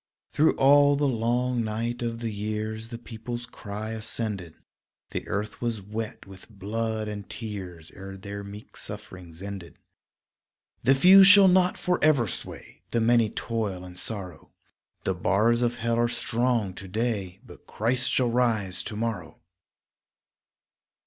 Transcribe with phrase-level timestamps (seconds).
[0.31, 4.55] Through all the long night of the years The people's cry ascended;
[5.11, 9.77] The earth was wet with blood and tears Ere their meek sufferings ended.
[10.81, 14.51] The few shall not forever sway, The many toil in sorrow,
[15.03, 19.39] The bars of hell are strong to day But Christ shall rise to morrow.